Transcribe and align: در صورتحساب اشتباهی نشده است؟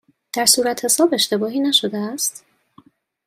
در 0.33 0.45
صورتحساب 0.45 1.13
اشتباهی 1.13 1.59
نشده 1.59 1.97
است؟ 1.97 2.45